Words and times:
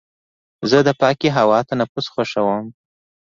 زه 0.69 0.77
د 0.87 0.89
پاکې 1.01 1.27
هوا 1.37 1.59
تنفس 1.69 2.05
خوښوم. 2.13 2.65